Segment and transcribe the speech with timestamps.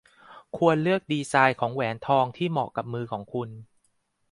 [0.57, 3.49] ควรเลือกดีไซน์ของแหวนทองที่เหมาะกับมือของคุณ